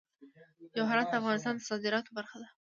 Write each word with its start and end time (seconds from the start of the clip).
جواهرات 0.75 1.07
د 1.09 1.13
افغانستان 1.21 1.53
د 1.55 1.61
صادراتو 1.69 2.15
برخه 2.17 2.37
ده. 2.41 2.47